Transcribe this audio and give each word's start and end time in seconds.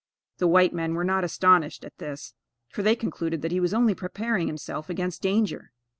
The 0.39 0.47
white 0.47 0.73
men 0.73 0.95
were 0.95 1.03
not 1.03 1.23
astonished 1.23 1.85
at 1.85 1.99
this, 1.99 2.33
for 2.69 2.81
they 2.81 2.95
concluded 2.95 3.43
that 3.43 3.51
he 3.51 3.59
was 3.59 3.71
only 3.71 3.93
preparing 3.93 4.47
himself 4.47 4.89
against 4.89 5.21
danger. 5.21 5.73